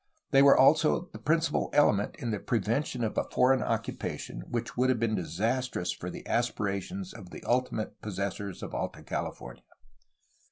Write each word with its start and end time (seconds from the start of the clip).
They 0.31 0.41
were 0.41 0.57
also 0.57 1.09
the 1.13 1.19
principal 1.19 1.69
element 1.73 2.15
in 2.15 2.31
the 2.31 2.39
prevention 2.39 3.03
of 3.03 3.19
a 3.19 3.25
foreign 3.25 3.61
occupation 3.61 4.41
which 4.49 4.75
would 4.75 4.89
have 4.89 4.99
been 4.99 5.13
disastrous 5.13 5.95
to 5.97 6.09
the 6.09 6.25
aspirations 6.25 7.13
of 7.13 7.29
the 7.29 7.43
ultimate 7.43 8.01
possessors 8.01 8.63
of 8.63 8.73
Alta 8.73 9.03
California. 9.03 9.61